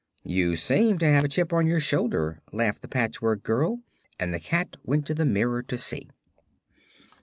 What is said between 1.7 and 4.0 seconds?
shoulder," laughed the Patchwork Girl,